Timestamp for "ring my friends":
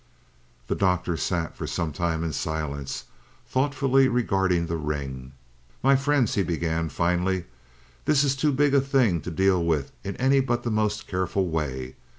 4.75-6.33